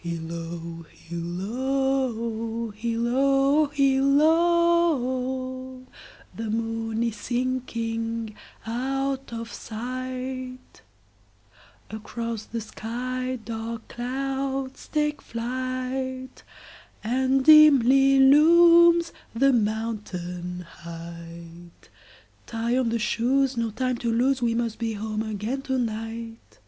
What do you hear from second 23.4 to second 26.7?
no time to lose, We must be home again to night.